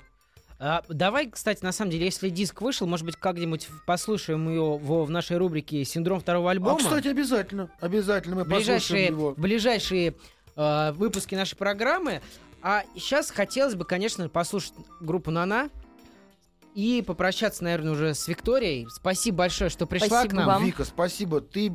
А, 0.60 0.84
давай, 0.90 1.30
кстати, 1.30 1.64
на 1.64 1.72
самом 1.72 1.92
деле, 1.92 2.06
если 2.06 2.28
диск 2.28 2.62
вышел, 2.62 2.86
может 2.86 3.06
быть, 3.06 3.16
как-нибудь 3.16 3.70
послушаем 3.86 4.52
его 4.52 4.78
в, 4.78 5.06
в 5.06 5.10
нашей 5.10 5.38
рубрике 5.38 5.86
«Синдром 5.86 6.20
второго 6.20 6.50
А, 6.50 6.52
альбома». 6.52 6.80
кстати, 6.80 7.08
обязательно, 7.08 7.70
обязательно 7.80 8.36
мы 8.38 8.44
послушаем 8.44 8.66
ближайшие, 8.66 9.06
его. 9.06 9.34
ближайшие 9.38 10.16
э, 10.58 10.92
выпуски 10.94 11.36
нашей 11.36 11.56
программы. 11.56 12.22
А 12.62 12.84
сейчас 12.96 13.32
хотелось 13.32 13.76
бы, 13.76 13.86
конечно, 13.86 14.28
послушать 14.30 14.74
группу 15.00 15.32
Нана 15.32 15.70
и 16.74 17.04
попрощаться, 17.06 17.64
наверное, 17.64 17.92
уже 17.94 18.14
с 18.14 18.28
Викторией. 18.28 18.88
Спасибо 18.90 19.38
большое, 19.40 19.70
что 19.70 19.86
пришла 19.86 20.08
Спасибо 20.08 20.30
к 20.32 20.34
нам. 20.34 20.46
вам. 20.48 20.66
Вика, 20.66 20.84
спасибо, 20.86 21.42
ты, 21.42 21.72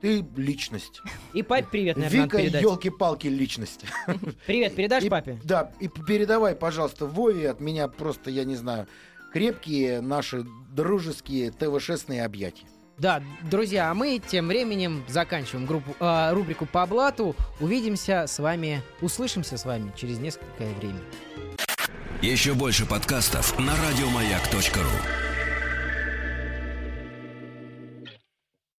ты 0.00 0.24
личность. 0.36 1.00
И 1.34 1.42
папе 1.42 1.66
привет, 1.70 1.96
наверное, 1.96 2.24
Вика, 2.24 2.36
передать. 2.38 2.62
елки-палки, 2.62 3.26
личность. 3.28 3.84
Привет, 4.46 4.74
передашь 4.74 5.04
И- 5.04 5.08
папе? 5.10 5.38
Да, 5.44 5.72
и 5.80 5.88
передавай, 5.88 6.54
пожалуйста, 6.56 7.06
Вове 7.06 7.50
от 7.50 7.60
меня 7.60 7.88
просто, 7.88 8.30
я 8.30 8.44
не 8.44 8.56
знаю, 8.56 8.86
крепкие 9.32 10.00
наши 10.00 10.44
дружеские 10.72 11.50
ТВ-шестные 11.52 12.24
объятия. 12.24 12.66
Да, 13.00 13.22
друзья, 13.40 13.90
а 13.90 13.94
мы 13.94 14.18
тем 14.24 14.48
временем 14.48 15.02
заканчиваем 15.08 15.64
группу, 15.64 15.96
э, 15.98 16.32
рубрику 16.34 16.66
по 16.66 16.84
блату. 16.84 17.34
Увидимся 17.58 18.26
с 18.26 18.38
вами, 18.38 18.82
услышимся 19.00 19.56
с 19.56 19.64
вами 19.64 19.90
через 19.96 20.18
несколько 20.18 20.64
времени. 20.78 21.00
Еще 22.20 22.52
больше 22.52 22.84
подкастов 22.84 23.58
на 23.58 23.72
радиомаяк.ру. 23.74 25.29